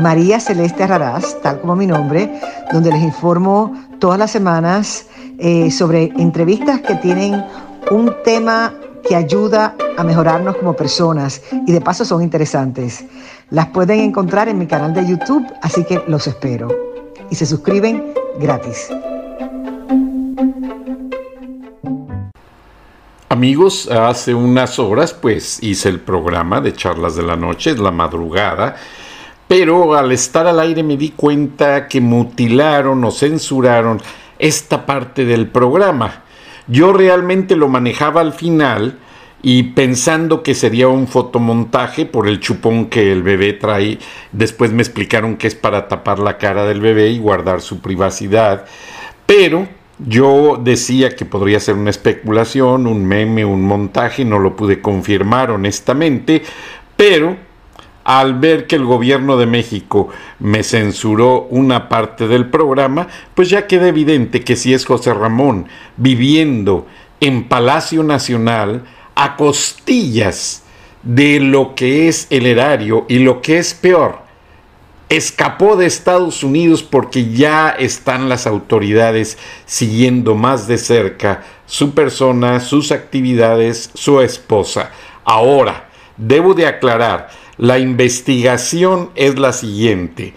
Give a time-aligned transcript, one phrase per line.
[0.00, 2.40] María Celeste Raraz, tal como mi nombre,
[2.72, 5.06] donde les informo todas las semanas
[5.38, 7.44] eh, sobre entrevistas que tienen
[7.90, 8.74] un tema
[9.06, 13.04] que ayuda a mejorarnos como personas y de paso son interesantes.
[13.50, 16.68] Las pueden encontrar en mi canal de YouTube, así que los espero.
[17.30, 18.88] Y se suscriben gratis.
[23.28, 28.76] Amigos, hace unas horas pues hice el programa de charlas de la noche, la madrugada,
[29.52, 34.00] pero al estar al aire me di cuenta que mutilaron o censuraron
[34.38, 36.22] esta parte del programa.
[36.68, 38.98] Yo realmente lo manejaba al final
[39.42, 43.98] y pensando que sería un fotomontaje por el chupón que el bebé trae,
[44.32, 48.64] después me explicaron que es para tapar la cara del bebé y guardar su privacidad,
[49.26, 54.80] pero yo decía que podría ser una especulación, un meme, un montaje, no lo pude
[54.80, 56.42] confirmar honestamente,
[56.96, 57.51] pero
[58.04, 60.08] al ver que el gobierno de México
[60.38, 65.68] me censuró una parte del programa, pues ya queda evidente que si es José Ramón
[65.96, 66.86] viviendo
[67.20, 70.62] en Palacio Nacional a costillas
[71.02, 74.22] de lo que es el erario y lo que es peor,
[75.08, 82.60] escapó de Estados Unidos porque ya están las autoridades siguiendo más de cerca su persona,
[82.60, 84.90] sus actividades, su esposa.
[85.24, 87.28] Ahora, debo de aclarar,
[87.62, 90.34] la investigación es la siguiente.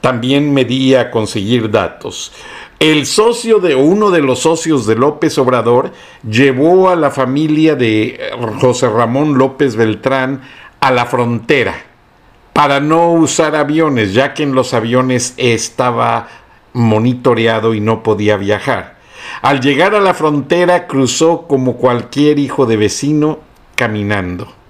[0.00, 2.32] También me di a conseguir datos.
[2.80, 5.92] El socio de uno de los socios de López Obrador
[6.28, 8.18] llevó a la familia de
[8.60, 10.42] José Ramón López Beltrán
[10.80, 11.76] a la frontera
[12.52, 16.26] para no usar aviones, ya que en los aviones estaba
[16.72, 18.96] monitoreado y no podía viajar.
[19.42, 23.38] Al llegar a la frontera cruzó como cualquier hijo de vecino
[23.76, 24.63] caminando.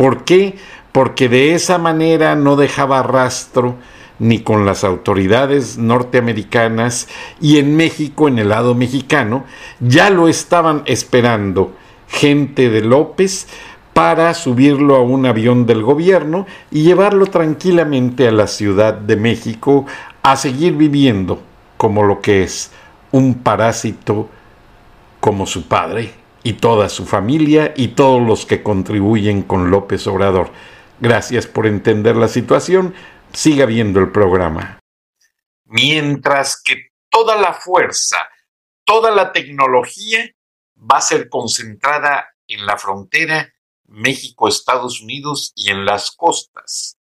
[0.00, 0.56] ¿Por qué?
[0.92, 3.74] Porque de esa manera no dejaba rastro
[4.18, 7.06] ni con las autoridades norteamericanas
[7.38, 9.44] y en México, en el lado mexicano,
[9.78, 11.74] ya lo estaban esperando
[12.08, 13.46] gente de López
[13.92, 19.84] para subirlo a un avión del gobierno y llevarlo tranquilamente a la Ciudad de México
[20.22, 21.42] a seguir viviendo
[21.76, 22.70] como lo que es
[23.12, 24.30] un parásito
[25.20, 30.50] como su padre y toda su familia y todos los que contribuyen con López Obrador.
[31.00, 32.94] Gracias por entender la situación.
[33.32, 34.80] Siga viendo el programa.
[35.64, 38.28] Mientras que toda la fuerza,
[38.84, 40.28] toda la tecnología
[40.76, 43.52] va a ser concentrada en la frontera
[43.86, 46.96] México, Estados Unidos y en las costas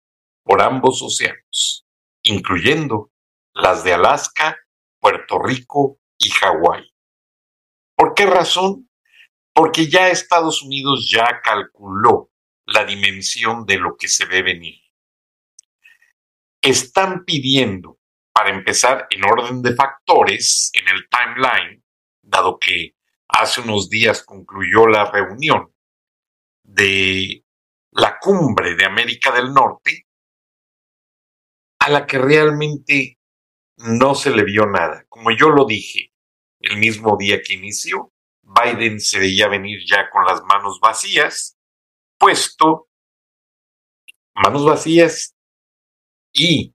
[0.43, 1.85] por ambos océanos,
[2.23, 3.11] incluyendo
[3.53, 4.57] las de Alaska,
[5.01, 6.93] Puerto Rico y Hawái.
[7.97, 8.89] ¿Por qué razón?
[9.57, 12.31] Porque ya Estados Unidos ya calculó
[12.67, 14.83] la dimensión de lo que se ve venir.
[16.61, 17.99] Están pidiendo,
[18.35, 21.83] para empezar en orden de factores, en el timeline,
[22.21, 22.97] dado que
[23.29, 25.73] hace unos días concluyó la reunión,
[26.63, 27.43] de
[27.93, 30.07] la cumbre de América del Norte,
[31.79, 33.19] a la que realmente
[33.79, 35.07] no se le vio nada.
[35.09, 36.13] Como yo lo dije
[36.61, 38.13] el mismo día que inició,
[38.75, 41.57] Biden se veía venir ya con las manos vacías,
[42.19, 42.89] puesto
[44.35, 45.35] manos vacías
[46.33, 46.75] y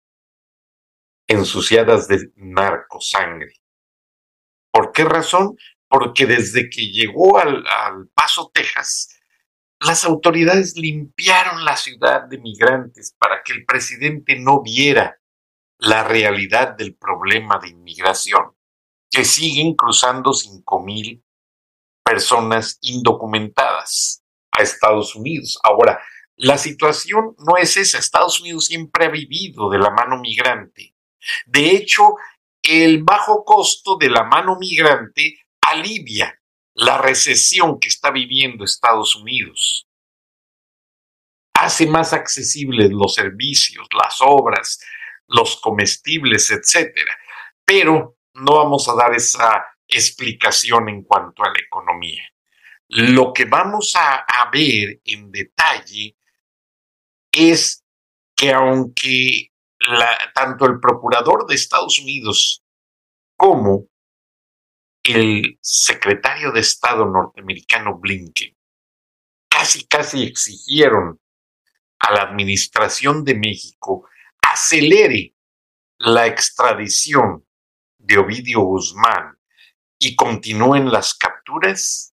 [1.27, 3.53] ensuciadas de narcosangre.
[4.71, 5.55] ¿Por qué razón?
[5.87, 9.09] Porque desde que llegó al, al Paso, Texas,
[9.79, 15.19] las autoridades limpiaron la ciudad de migrantes para que el presidente no viera
[15.79, 18.55] la realidad del problema de inmigración,
[19.09, 21.23] que siguen cruzando 5.000
[22.11, 24.21] personas indocumentadas
[24.51, 25.57] a Estados Unidos.
[25.63, 25.97] Ahora,
[26.35, 27.99] la situación no es esa.
[27.99, 30.93] Estados Unidos siempre ha vivido de la mano migrante.
[31.45, 32.15] De hecho,
[32.61, 36.37] el bajo costo de la mano migrante alivia
[36.73, 39.87] la recesión que está viviendo Estados Unidos.
[41.53, 44.81] Hace más accesibles los servicios, las obras,
[45.27, 46.93] los comestibles, etc.
[47.63, 49.63] Pero no vamos a dar esa
[49.97, 52.23] explicación en cuanto a la economía.
[52.87, 56.17] Lo que vamos a, ver en detalle
[57.31, 57.83] es
[58.35, 59.51] que aunque
[60.33, 62.63] tanto el procurador de Estados Unidos
[63.37, 63.87] como
[65.03, 68.55] el secretario de Estado norteamericano Blinken
[69.49, 71.19] casi, casi exigieron
[71.99, 74.07] a la administración de México
[74.41, 75.33] acelere
[75.97, 77.45] la extradición
[77.97, 79.37] de Ovidio Guzmán
[80.03, 82.15] y continúen las capturas,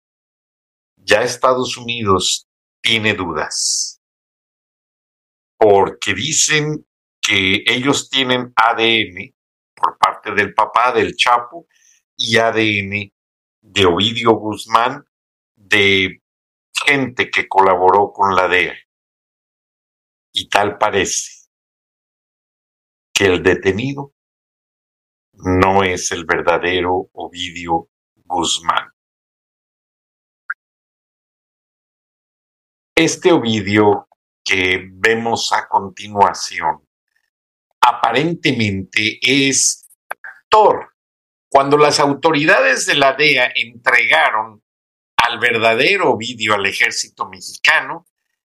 [0.96, 2.48] ya Estados Unidos
[2.82, 4.02] tiene dudas.
[5.56, 6.88] Porque dicen
[7.22, 9.36] que ellos tienen ADN
[9.76, 11.68] por parte del papá del Chapo
[12.18, 13.14] y ADN
[13.62, 15.06] de Ovidio Guzmán
[15.56, 16.24] de
[16.74, 18.76] gente que colaboró con la DEA.
[20.34, 21.50] Y tal parece
[23.14, 24.15] que el detenido
[25.38, 28.90] no es el verdadero Ovidio Guzmán.
[32.96, 34.08] Este Ovidio
[34.44, 36.88] que vemos a continuación
[37.82, 40.94] aparentemente es actor.
[41.50, 44.64] Cuando las autoridades de la DEA entregaron
[45.18, 48.08] al verdadero Ovidio al ejército mexicano,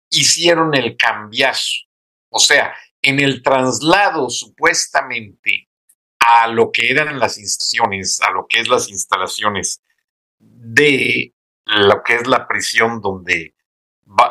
[0.10, 1.86] hicieron el cambiazo.
[2.30, 5.70] O sea, en el traslado supuestamente
[6.28, 9.82] a lo que eran las instalaciones, a lo que es las instalaciones
[10.40, 11.34] de
[11.66, 13.56] lo que es la prisión donde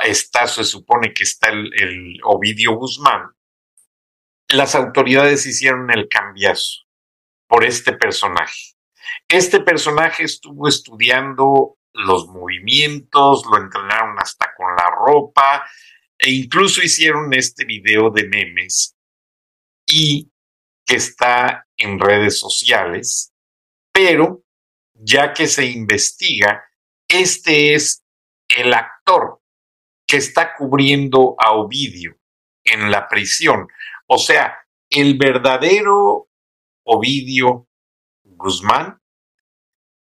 [0.04, 3.30] está, se supone que está el, el Ovidio Guzmán,
[4.48, 6.84] las autoridades hicieron el cambiazo
[7.46, 8.74] por este personaje.
[9.28, 15.64] Este personaje estuvo estudiando los movimientos, lo entrenaron hasta con la ropa
[16.18, 18.96] e incluso hicieron este video de memes
[19.86, 20.30] y
[20.84, 23.32] que está en redes sociales,
[23.92, 24.42] pero
[24.94, 26.64] ya que se investiga,
[27.08, 28.04] este es
[28.48, 29.40] el actor
[30.06, 32.18] que está cubriendo a Ovidio
[32.64, 33.66] en la prisión.
[34.06, 34.58] O sea,
[34.90, 36.28] el verdadero
[36.84, 37.68] Ovidio
[38.22, 39.00] Guzmán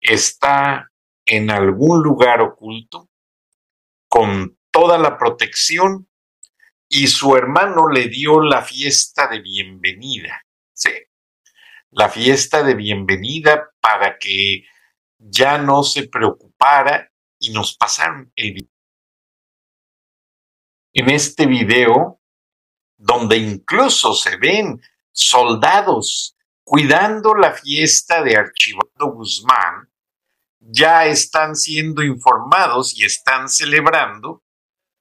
[0.00, 0.90] está
[1.24, 3.08] en algún lugar oculto
[4.08, 6.08] con toda la protección
[6.88, 10.44] y su hermano le dio la fiesta de bienvenida.
[10.74, 10.90] Sí,
[11.90, 14.64] la fiesta de bienvenida para que
[15.18, 18.68] ya no se preocupara y nos pasaron el.
[20.92, 22.20] En este video,
[22.96, 24.80] donde incluso se ven
[25.12, 29.92] soldados cuidando la fiesta de Archibald Guzmán,
[30.58, 34.42] ya están siendo informados y están celebrando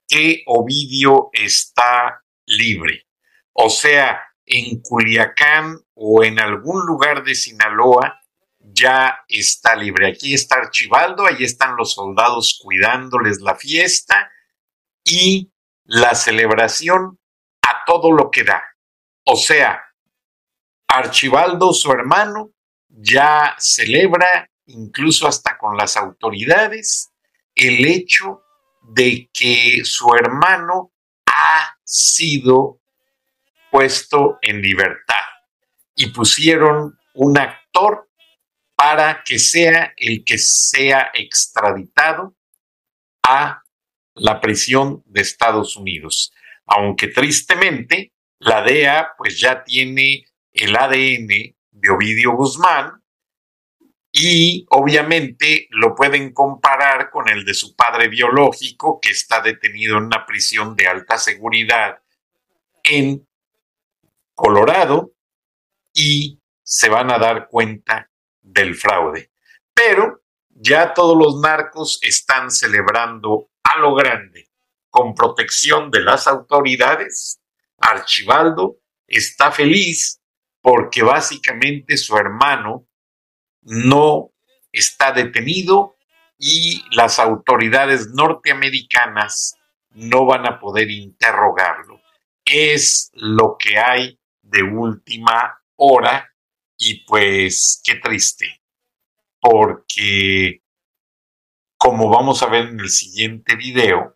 [0.07, 3.07] que Ovidio está libre.
[3.53, 8.19] O sea, en Culiacán o en algún lugar de Sinaloa
[8.59, 10.07] ya está libre.
[10.07, 14.31] Aquí está Archibaldo, ahí están los soldados cuidándoles la fiesta
[15.03, 15.51] y
[15.85, 17.19] la celebración
[17.61, 18.63] a todo lo que da.
[19.25, 19.81] O sea,
[20.87, 22.51] Archibaldo, su hermano,
[22.87, 27.11] ya celebra incluso hasta con las autoridades,
[27.55, 28.43] el hecho
[28.81, 30.91] de que su hermano
[31.25, 32.79] ha sido
[33.73, 35.25] puesto en libertad
[35.95, 38.07] y pusieron un actor
[38.75, 42.35] para que sea el que sea extraditado
[43.23, 43.63] a
[44.13, 46.31] la prisión de Estados Unidos.
[46.67, 53.01] Aunque tristemente la DEA pues ya tiene el ADN de Ovidio Guzmán
[54.11, 60.03] y obviamente lo pueden comparar con el de su padre biológico que está detenido en
[60.03, 61.97] una prisión de alta seguridad
[62.83, 63.27] en
[64.33, 65.11] Colorado
[65.93, 68.09] y se van a dar cuenta
[68.41, 69.31] del fraude.
[69.73, 74.49] Pero ya todos los narcos están celebrando a lo grande
[74.89, 77.39] con protección de las autoridades.
[77.79, 80.21] Archibaldo está feliz
[80.61, 82.87] porque básicamente su hermano
[83.61, 84.31] no
[84.71, 85.95] está detenido
[86.37, 89.55] y las autoridades norteamericanas
[89.91, 92.01] no van a poder interrogarlo.
[92.45, 94.19] Es lo que hay
[94.53, 96.29] de última hora
[96.77, 98.61] y pues qué triste,
[99.39, 100.61] porque
[101.75, 104.15] como vamos a ver en el siguiente video,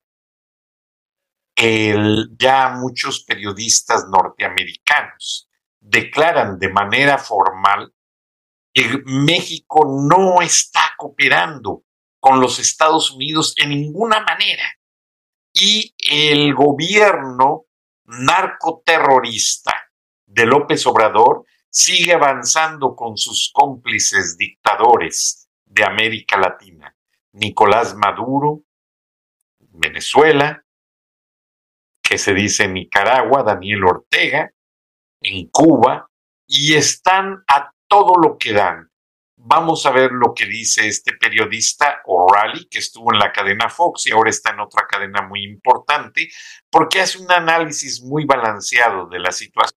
[2.38, 7.92] ya muchos periodistas norteamericanos declaran de manera formal
[9.06, 11.84] México no está cooperando
[12.20, 14.64] con los Estados Unidos en ninguna manera.
[15.54, 17.66] Y el gobierno
[18.06, 19.74] narcoterrorista
[20.28, 26.96] de López Obrador sigue avanzando con sus cómplices dictadores de América Latina.
[27.34, 28.62] Nicolás Maduro,
[29.60, 30.64] Venezuela,
[32.02, 34.52] que se dice Nicaragua, Daniel Ortega,
[35.22, 36.10] en Cuba,
[36.48, 38.90] y están a todo lo que dan.
[39.36, 44.08] Vamos a ver lo que dice este periodista O'Reilly, que estuvo en la cadena Fox
[44.08, 46.30] y ahora está en otra cadena muy importante,
[46.72, 49.77] porque hace un análisis muy balanceado de la situación.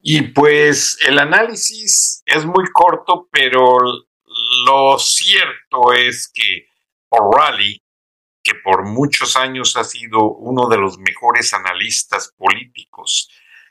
[0.00, 3.78] Y pues el análisis es muy corto, pero
[4.64, 6.68] lo cierto es que
[7.10, 7.82] O'Reilly,
[8.42, 13.28] que por muchos años ha sido uno de los mejores analistas políticos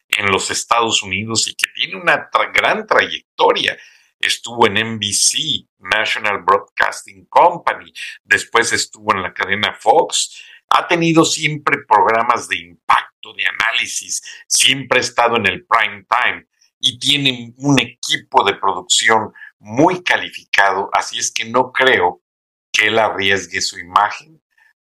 [0.09, 3.77] en los Estados Unidos y que tiene una gran trayectoria.
[4.19, 7.93] Estuvo en NBC, National Broadcasting Company,
[8.23, 12.57] después estuvo en la cadena Fox, ha tenido siempre programas de
[13.33, 16.47] de análisis, siempre ha estado en el prime time
[16.79, 22.21] y tiene un equipo de producción muy calificado, así es que no creo
[22.71, 24.41] que él arriesgue su imagen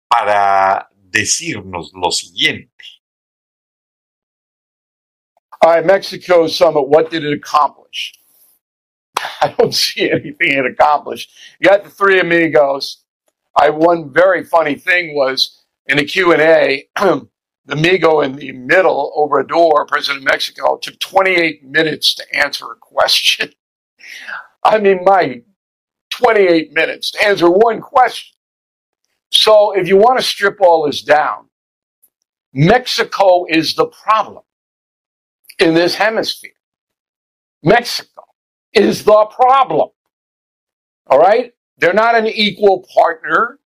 [0.09, 2.73] para decirnos lo siguiente.
[5.63, 8.13] All right, Mexico summit, what did it accomplish?
[9.41, 11.31] I don't see anything it accomplished.
[11.59, 13.05] You got the three amigos.
[13.57, 16.89] I one very funny thing was in the Q&A,
[17.67, 22.25] the amigo in the middle over a door, President of Mexico, took 28 minutes to
[22.37, 23.51] answer a question.
[24.63, 25.43] I mean, my
[26.11, 28.37] 28 minutes to answer one question.
[29.31, 31.49] So if you want to strip all this down,
[32.53, 34.45] Mexico is the problem
[35.59, 36.53] in this hemisphere.
[37.63, 38.23] Mexico
[38.73, 39.89] is the problem.
[41.09, 41.53] All right?
[41.79, 43.59] They're not an equal partner.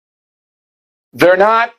[1.14, 1.74] They're not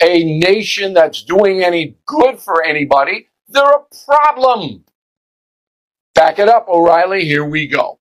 [0.00, 3.28] a nation that's doing any good for anybody.
[3.48, 4.84] They're a problem.
[6.14, 7.24] Back it up, O'Reilly.
[7.24, 8.00] Here we go.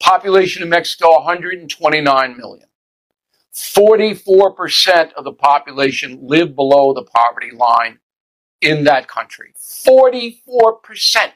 [0.00, 2.68] Population of Mexico 129 million.
[3.54, 7.98] 44% of the population live below the poverty line
[8.60, 9.54] in that country.
[9.56, 11.32] 44%.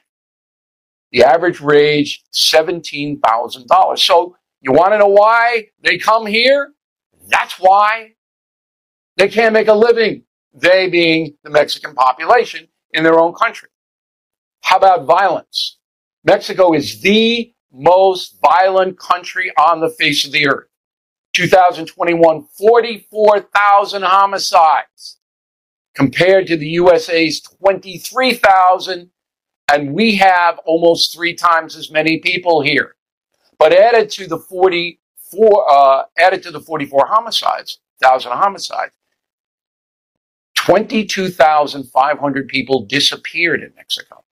[1.12, 3.98] The average wage, $17,000.
[3.98, 6.72] So you want to know why they come here?
[7.28, 8.14] That's why.
[9.18, 10.22] They can't make a living,
[10.54, 13.68] they being the Mexican population in their own country.
[14.62, 15.78] How about violence?
[16.24, 20.68] Mexico is the most violent country on the face of the earth.
[21.34, 25.18] 2021, 44,000 homicides
[25.94, 29.10] compared to the USA's 23,000.
[29.70, 32.94] And we have almost three times as many people here.
[33.58, 38.92] But added to the 44, uh, added to the 44 homicides, thousand homicides,
[40.68, 44.22] 22,500 people disappeared in Mexico.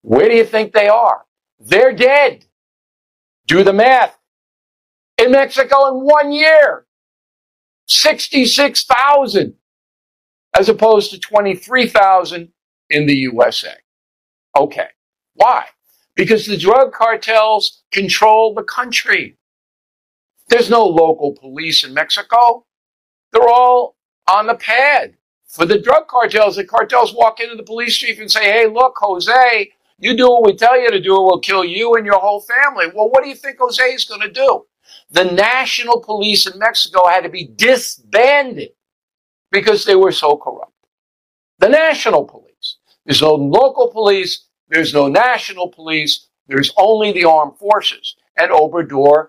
[0.00, 1.26] Where do you think they are?
[1.60, 2.46] They're dead.
[3.46, 4.18] Do the math.
[5.18, 6.86] In Mexico in one year,
[7.88, 9.52] 66,000
[10.58, 12.48] as opposed to 23,000
[12.88, 13.74] in the USA.
[14.56, 14.88] Okay.
[15.34, 15.66] Why?
[16.16, 19.36] Because the drug cartels control the country.
[20.48, 22.64] There's no local police in Mexico.
[23.32, 23.96] They're all
[24.26, 25.16] on the pad
[25.52, 26.56] for the drug cartels.
[26.56, 30.46] The cartels walk into the police chief and say, Hey, look, Jose, you do what
[30.46, 32.86] we tell you to do, or we'll kill you and your whole family.
[32.92, 34.64] Well, what do you think Jose is going to do?
[35.10, 38.70] The national police in Mexico had to be disbanded
[39.52, 40.72] because they were so corrupt.
[41.58, 42.78] The national police.
[43.04, 44.46] There's no local police.
[44.68, 46.28] There's no national police.
[46.48, 48.16] There's only the armed forces.
[48.38, 49.28] And Obrador,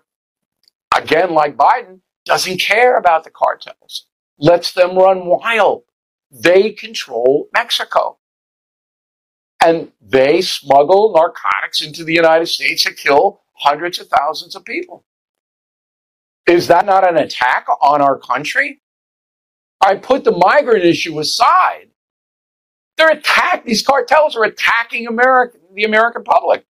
[0.95, 4.05] again, like Biden, doesn't care about the cartels,
[4.39, 5.83] lets them run wild.
[6.33, 8.17] They control Mexico.
[9.63, 15.05] And they smuggle narcotics into the United States to kill hundreds of thousands of people.
[16.47, 18.81] Is that not an attack on our country?
[19.79, 21.89] I put the migrant issue aside.
[22.97, 23.63] They're attack.
[23.63, 26.65] These cartels are attacking America, the American public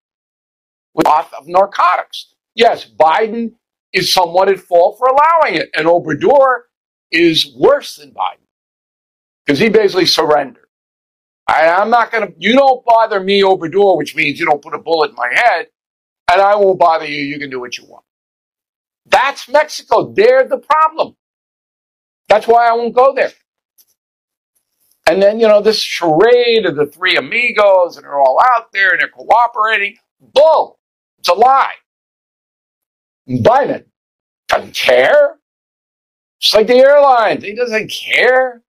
[0.94, 2.34] with of narcotics.
[2.54, 3.54] Yes, Biden
[3.94, 6.64] is somewhat at fault for allowing it, and Obrador
[7.12, 8.43] is worse than Biden
[9.46, 10.66] because he basically surrendered.
[11.48, 12.34] I, I'm not going to.
[12.38, 15.30] You don't bother me, over door, which means you don't put a bullet in my
[15.34, 15.68] head,
[16.32, 17.22] and I won't bother you.
[17.24, 18.06] You can do what you want.
[19.06, 20.14] That's Mexico.
[20.14, 21.16] They're the problem.
[22.30, 23.32] That's why I won't go there.
[25.08, 28.92] And then, you know, this charade of the three amigos and they're all out there
[28.92, 29.98] and they're cooperating.
[30.22, 30.80] Bull.
[31.20, 31.74] It's a lie.
[33.30, 33.86] Biden
[34.48, 35.38] doesn't care.
[36.40, 37.44] Just like the airlines.
[37.44, 38.62] He doesn't care.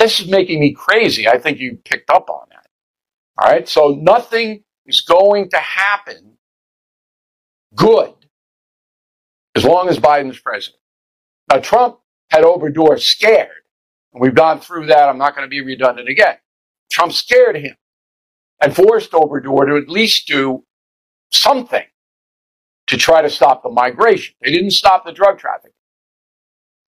[0.00, 1.28] This is making me crazy.
[1.28, 2.66] I think you picked up on that.
[3.38, 3.68] All right.
[3.68, 6.38] So nothing is going to happen
[7.74, 8.14] good
[9.54, 10.80] as long as Biden's president.
[11.50, 11.98] Now, Trump
[12.30, 13.48] had Obrador scared.
[14.14, 15.10] And we've gone through that.
[15.10, 16.36] I'm not going to be redundant again.
[16.90, 17.76] Trump scared him
[18.62, 20.64] and forced Obrador to at least do
[21.30, 21.84] something
[22.86, 24.34] to try to stop the migration.
[24.40, 25.72] They didn't stop the drug trafficking.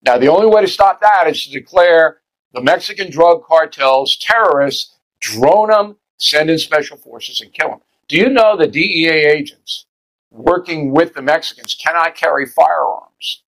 [0.02, 2.21] Now, the only way to stop that is to declare
[2.52, 7.80] the Mexican drug cartels terrorists, drone them, send in special forces, and kill them.
[8.08, 9.86] Do you know the DEA agents
[10.30, 13.42] working with the Mexicans cannot carry firearms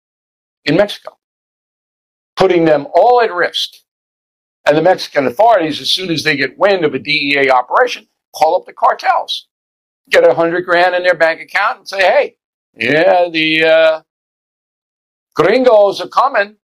[0.64, 1.18] in Mexico,
[2.37, 3.75] putting them all at risk?
[4.66, 8.56] And the Mexican authorities, as soon as they get wind of a DEA operation, call
[8.56, 9.49] up the cartels,
[10.08, 12.37] get a hundred grand in their bank account, and say, "Hey,
[12.75, 14.02] yeah, the uh,
[15.34, 16.56] gringos are coming."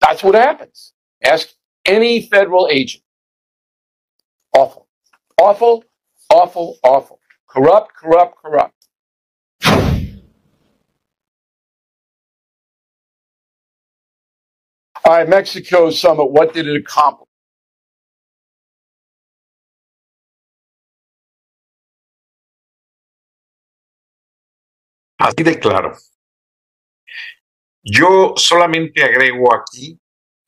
[0.00, 0.92] That's what happens.
[1.22, 1.48] Ask
[1.84, 3.02] any federal agent.
[4.54, 4.86] Awful,
[5.40, 5.84] awful,
[6.30, 7.20] awful, awful.
[7.48, 8.74] Corrupt, corrupt, corrupt.
[15.04, 16.26] All right, Mexico summit.
[16.26, 17.28] What did it accomplish?
[25.18, 25.96] Así de claro.
[27.82, 29.98] Yo solamente agrego aquí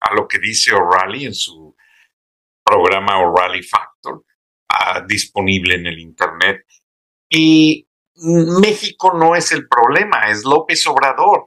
[0.00, 1.76] a lo que dice O'Reilly en su
[2.64, 6.66] programa O'Reilly Factor, uh, disponible en el Internet.
[7.28, 11.44] Y México no es el problema, es López Obrador.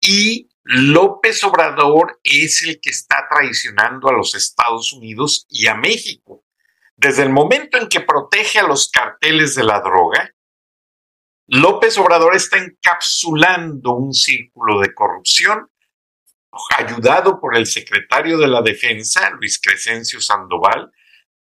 [0.00, 6.44] Y López Obrador es el que está traicionando a los Estados Unidos y a México.
[6.96, 10.32] Desde el momento en que protege a los carteles de la droga,
[11.48, 15.70] López Obrador está encapsulando un círculo de corrupción
[16.76, 20.90] ayudado por el secretario de la Defensa, Luis Crescencio Sandoval,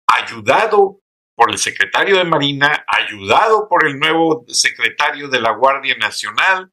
[0.06, 1.00] ayudado
[1.34, 6.72] por el secretario de Marina, ayudado por el nuevo secretario de la Guardia Nacional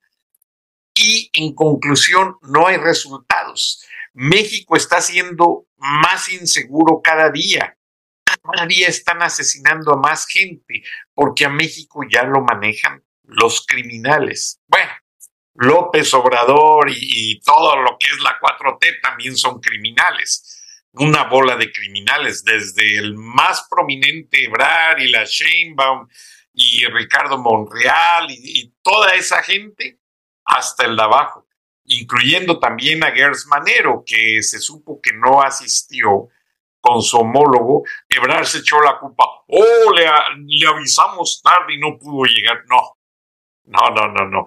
[0.94, 3.84] y en conclusión no hay resultados.
[4.14, 7.78] México está siendo más inseguro cada día.
[8.24, 14.60] Cada día están asesinando a más gente porque a México ya lo manejan los criminales.
[14.68, 14.92] Bueno,
[15.56, 20.58] López Obrador y, todo lo que es la 4T también son criminales.
[20.94, 26.08] Una bola de criminales, desde el más prominente Ebrar y la Sheinbaum
[26.54, 30.00] y Ricardo Monreal y, toda esa gente
[30.44, 31.48] hasta el de abajo,
[31.86, 36.28] incluyendo también a Gers Manero, que se supo que no asistió
[36.80, 37.84] con su homólogo.
[38.10, 39.24] Ebrar se echó la culpa.
[39.48, 40.04] Oh, le,
[40.48, 42.64] le avisamos tarde y no pudo llegar.
[42.68, 42.98] No,
[43.66, 44.46] no, no, no, no.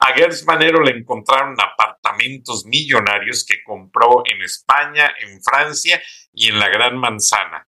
[0.00, 6.02] A Gers Manero le encontraron apartamentos millonarios que compró en España, en Francia
[6.32, 7.66] y en la Gran Manzana.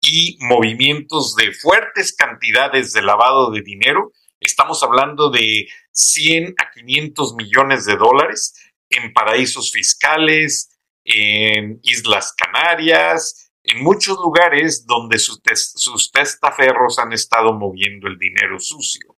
[0.00, 4.12] Y movimientos de fuertes cantidades de lavado de dinero.
[4.38, 8.54] Estamos hablando de 100 a 500 millones de dólares
[8.90, 10.70] en paraísos fiscales,
[11.04, 19.15] en Islas Canarias, en muchos lugares donde sus testaferros han estado moviendo el dinero sucio.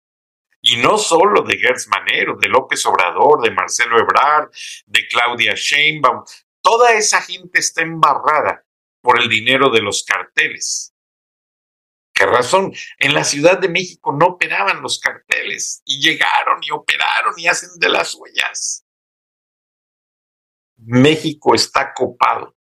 [0.70, 4.50] Y no solo de Gertz Manero, de López Obrador, de Marcelo Ebrard,
[4.86, 6.26] de Claudia Sheinbaum.
[6.62, 8.66] Toda esa gente está embarrada
[9.02, 10.94] por el dinero de los carteles.
[12.14, 12.74] ¿Qué razón?
[12.98, 17.70] En la Ciudad de México no operaban los carteles y llegaron y operaron y hacen
[17.78, 18.86] de las huellas.
[20.76, 22.58] México está copado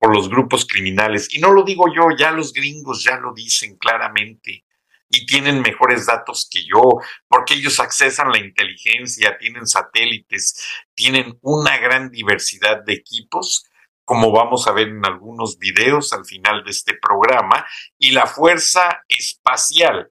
[0.00, 3.76] por los grupos criminales y no lo digo yo, ya los gringos ya lo dicen
[3.76, 4.64] claramente
[5.10, 6.82] y tienen mejores datos que yo,
[7.28, 10.62] porque ellos accesan la inteligencia, tienen satélites,
[10.94, 13.64] tienen una gran diversidad de equipos,
[14.04, 17.66] como vamos a ver en algunos videos al final de este programa,
[17.98, 20.10] y la Fuerza Espacial,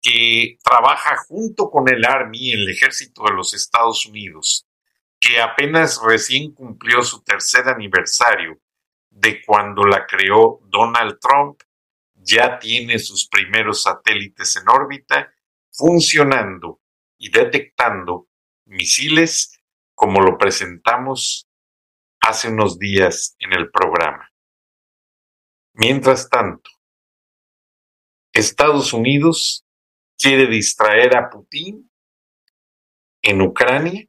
[0.00, 4.66] que trabaja junto con el Army, el ejército de los Estados Unidos,
[5.20, 8.60] que apenas recién cumplió su tercer aniversario
[9.10, 11.60] de cuando la creó Donald Trump
[12.28, 15.32] ya tiene sus primeros satélites en órbita
[15.70, 16.80] funcionando
[17.16, 18.28] y detectando
[18.66, 19.58] misiles
[19.94, 21.48] como lo presentamos
[22.20, 24.30] hace unos días en el programa.
[25.72, 26.70] Mientras tanto,
[28.32, 29.64] Estados Unidos
[30.18, 31.90] quiere distraer a Putin
[33.22, 34.06] en Ucrania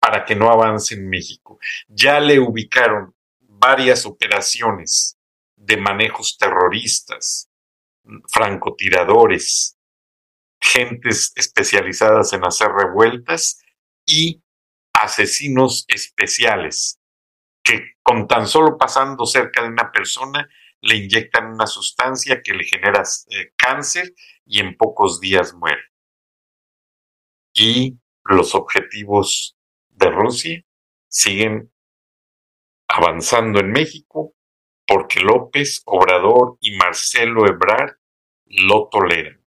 [0.00, 1.58] para que no avance en México.
[1.86, 5.18] Ya le ubicaron varias operaciones
[5.62, 7.48] de manejos terroristas,
[8.28, 9.78] francotiradores,
[10.60, 13.62] gentes especializadas en hacer revueltas
[14.04, 14.42] y
[14.92, 17.00] asesinos especiales
[17.62, 20.48] que con tan solo pasando cerca de una persona
[20.80, 24.12] le inyectan una sustancia que le genera eh, cáncer
[24.44, 25.82] y en pocos días muere.
[27.54, 29.56] Y los objetivos
[29.90, 30.64] de Rusia
[31.08, 31.72] siguen
[32.88, 34.34] avanzando en México
[34.92, 37.96] porque López, Obrador y Marcelo Ebrard
[38.44, 39.42] lo toleran.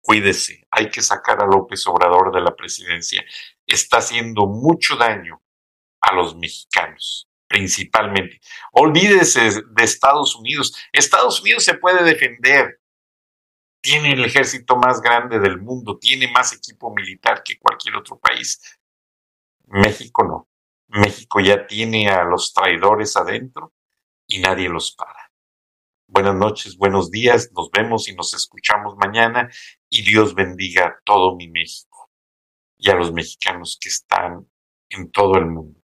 [0.00, 3.22] Cuídese, hay que sacar a López Obrador de la presidencia.
[3.66, 5.42] Está haciendo mucho daño
[6.00, 8.40] a los mexicanos, principalmente.
[8.72, 10.74] Olvídese de Estados Unidos.
[10.90, 12.80] Estados Unidos se puede defender.
[13.82, 18.58] Tiene el ejército más grande del mundo, tiene más equipo militar que cualquier otro país.
[19.66, 20.48] México no.
[20.88, 23.74] México ya tiene a los traidores adentro
[24.26, 25.30] y nadie los para.
[26.08, 29.50] Buenas noches, buenos días, nos vemos y nos escuchamos mañana
[29.88, 32.10] y Dios bendiga a todo mi México
[32.76, 34.48] y a los mexicanos que están
[34.88, 35.80] en todo el mundo.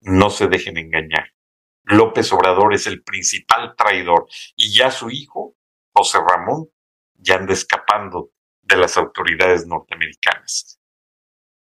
[0.00, 1.32] No se dejen engañar.
[1.84, 5.56] López Obrador es el principal traidor y ya su hijo,
[5.92, 6.68] José Ramón,
[7.14, 10.78] ya anda escapando de las autoridades norteamericanas.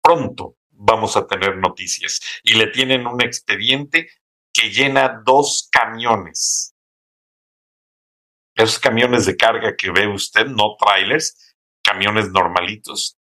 [0.02, 4.10] Pronto vamos a tener noticias y le tienen un expediente
[4.58, 6.74] que llena dos camiones.
[8.56, 13.20] Esos camiones de carga que ve usted, no trailers, camiones normalitos,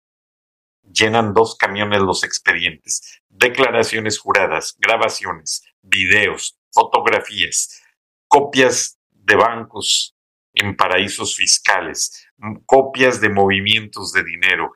[0.84, 3.22] llenan dos camiones los expedientes.
[3.30, 7.82] Declaraciones juradas, grabaciones, videos, fotografías,
[8.28, 10.17] copias de bancos
[10.54, 12.28] en paraísos fiscales,
[12.65, 14.74] copias de movimientos de dinero,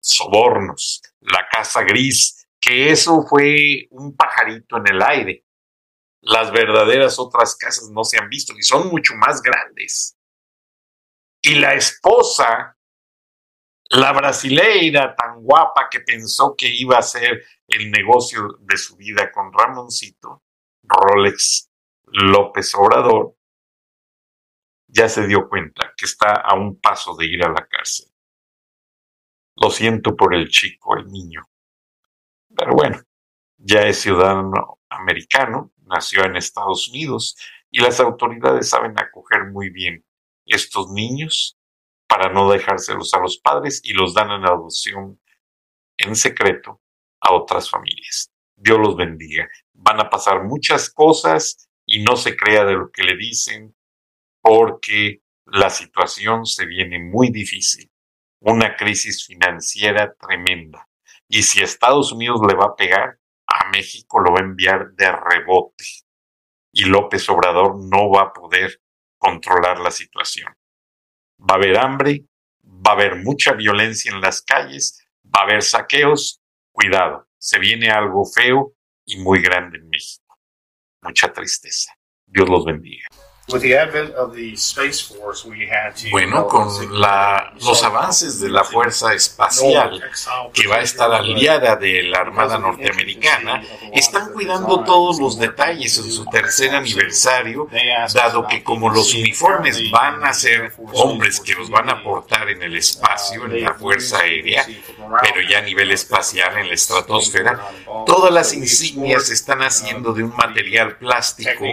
[0.00, 5.44] sobornos, la casa gris, que eso fue un pajarito en el aire.
[6.20, 10.16] Las verdaderas otras casas no se han visto y son mucho más grandes.
[11.40, 12.76] Y la esposa,
[13.90, 19.30] la brasileira tan guapa que pensó que iba a ser el negocio de su vida
[19.30, 20.42] con Ramoncito,
[20.82, 21.70] Rolex
[22.06, 23.36] López Obrador,
[24.88, 28.08] ya se dio cuenta que está a un paso de ir a la cárcel.
[29.56, 31.48] Lo siento por el chico, el niño.
[32.56, 33.00] Pero bueno,
[33.58, 37.36] ya es ciudadano americano, nació en Estados Unidos
[37.70, 40.04] y las autoridades saben acoger muy bien
[40.46, 41.58] estos niños
[42.06, 45.20] para no dejárselos a los padres y los dan en adopción
[45.98, 46.80] en secreto
[47.20, 48.30] a otras familias.
[48.56, 49.48] Dios los bendiga.
[49.74, 53.74] Van a pasar muchas cosas y no se crea de lo que le dicen
[54.40, 57.90] porque la situación se viene muy difícil.
[58.40, 60.88] Una crisis financiera tremenda.
[61.28, 63.18] Y si Estados Unidos le va a pegar,
[63.60, 65.84] a México lo va a enviar de rebote
[66.72, 68.80] y López Obrador no va a poder
[69.18, 70.54] controlar la situación.
[71.40, 72.24] Va a haber hambre,
[72.62, 76.40] va a haber mucha violencia en las calles, va a haber saqueos.
[76.70, 80.38] Cuidado, se viene algo feo y muy grande en México.
[81.02, 81.92] Mucha tristeza.
[82.26, 83.08] Dios los bendiga.
[86.10, 86.68] Bueno, con
[87.00, 90.02] la, los avances de la Fuerza Espacial,
[90.52, 93.62] que va a estar aliada de la Armada Norteamericana,
[93.94, 97.68] están cuidando todos los detalles en su tercer aniversario,
[98.12, 102.62] dado que como los uniformes van a ser hombres que los van a portar en
[102.62, 104.66] el espacio, en la Fuerza Aérea,
[105.22, 107.58] pero ya a nivel espacial, en la estratosfera,
[108.04, 111.64] todas las insignias se están haciendo de un material plástico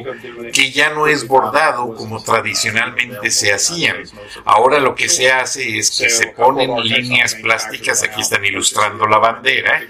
[0.53, 4.04] que ya no es bordado como tradicionalmente se hacían.
[4.45, 9.17] Ahora lo que se hace es que se ponen líneas plásticas, aquí están ilustrando la
[9.17, 9.82] bandera,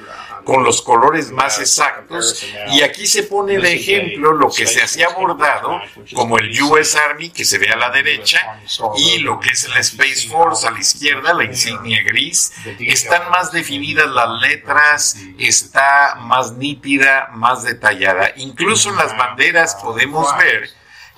[0.46, 5.10] con los colores más exactos y aquí se pone de ejemplo lo que se hacía
[5.10, 5.82] bordado
[6.14, 8.60] como el US Army que se ve a la derecha
[8.96, 12.54] y lo que es el Space Force a la izquierda, la insignia gris.
[12.80, 18.32] Están más definidas las letras, está más nítida, más detallada.
[18.38, 20.70] Incluso en las banderas podemos ver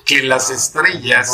[0.07, 1.29] que las estrellas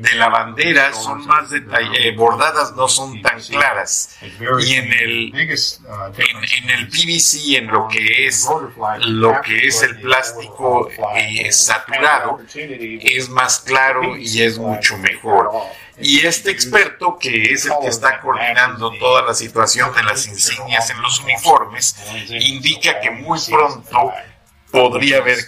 [0.00, 4.16] de la bandera son más eh, bordadas, no son tan claras.
[4.22, 8.48] Y en el, en, el PVC, en lo que es
[9.00, 15.50] lo que es el plástico eh, saturado, es más claro y es mucho mejor.
[15.98, 20.88] Y este experto, que es el que está coordinando toda la situación de las insignias
[20.90, 21.96] en los uniformes,
[22.28, 24.12] indica que muy pronto
[24.74, 25.38] podría haber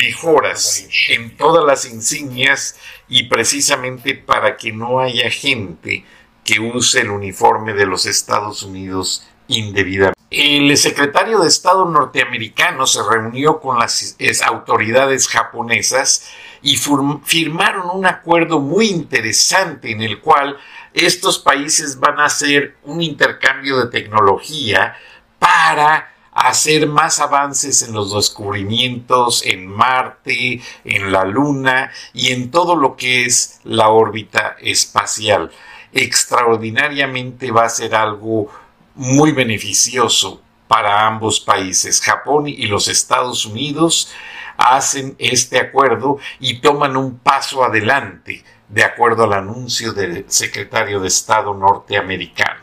[0.00, 2.76] mejoras en todas las insignias
[3.08, 6.04] y precisamente para que no haya gente
[6.44, 10.18] que use el uniforme de los Estados Unidos indebidamente.
[10.30, 16.30] El secretario de Estado norteamericano se reunió con las autoridades japonesas
[16.62, 20.56] y firmaron un acuerdo muy interesante en el cual
[20.94, 24.96] estos países van a hacer un intercambio de tecnología
[25.40, 32.74] para hacer más avances en los descubrimientos en Marte, en la Luna y en todo
[32.74, 35.50] lo que es la órbita espacial.
[35.92, 38.48] Extraordinariamente va a ser algo
[38.94, 44.10] muy beneficioso para ambos países, Japón y los Estados Unidos,
[44.56, 51.08] hacen este acuerdo y toman un paso adelante, de acuerdo al anuncio del secretario de
[51.08, 52.62] Estado norteamericano.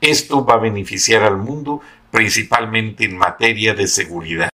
[0.00, 4.48] Esto va a beneficiar al mundo principalmente en materia de seguridad.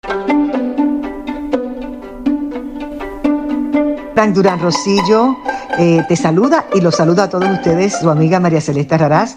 [4.14, 5.36] Frank Durán Rosillo
[5.78, 9.36] eh, te saluda y los saluda a todos ustedes, su amiga María Celeste Raraz,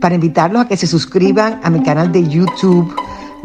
[0.00, 2.94] para invitarlos a que se suscriban a mi canal de YouTube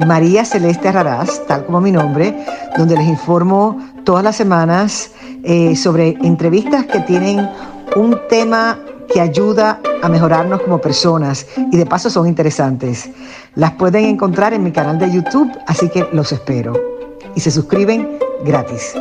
[0.05, 2.35] María Celeste Raraz, tal como mi nombre,
[2.77, 5.11] donde les informo todas las semanas
[5.43, 7.47] eh, sobre entrevistas que tienen
[7.95, 8.79] un tema
[9.13, 13.09] que ayuda a mejorarnos como personas y de paso son interesantes.
[13.55, 16.73] Las pueden encontrar en mi canal de YouTube, así que los espero.
[17.35, 18.93] Y se suscriben gratis.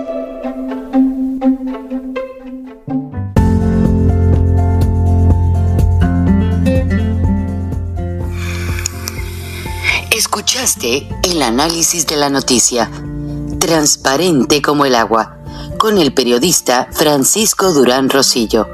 [10.10, 12.90] Escuchaste el análisis de la noticia,
[13.60, 15.38] transparente como el agua,
[15.78, 18.66] con el periodista Francisco Durán Rosillo.